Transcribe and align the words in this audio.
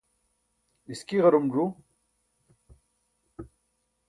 iski 0.93 1.17
ġarum 1.23 1.47
ẓu. 1.53 1.67